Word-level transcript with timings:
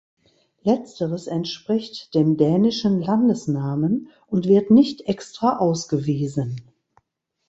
Letzteres 0.63 1.27
entspricht 1.27 2.15
dem 2.15 2.35
dänischen 2.35 3.03
Landesnamen 3.03 4.09
und 4.25 4.47
wird 4.47 4.71
nicht 4.71 5.01
extra 5.01 5.59
ausgewiesen. 5.59 6.59